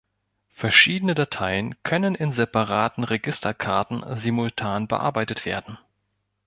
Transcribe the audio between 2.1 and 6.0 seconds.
in separaten Registerkarten simultan bearbeitet werden.